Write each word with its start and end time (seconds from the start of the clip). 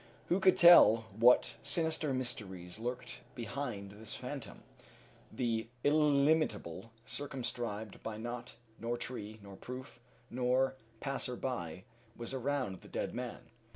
Who 0.29 0.39
could 0.39 0.57
tell 0.57 1.05
what 1.15 1.57
sinister 1.61 2.11
mysteries 2.11 2.79
lurked 2.79 3.21
behind 3.35 3.91
this 3.91 4.15
phantom? 4.15 4.63
The 5.31 5.67
illimitable, 5.83 6.91
circumscribed 7.05 8.01
by 8.01 8.17
naught, 8.17 8.55
nor 8.79 8.97
tree, 8.97 9.39
nor 9.43 9.59
roof, 9.67 9.99
nor 10.31 10.73
passer 11.01 11.35
by, 11.35 11.83
was 12.15 12.33
around 12.33 12.81
the 12.81 12.87
dead 12.87 13.13
man. 13.13 13.51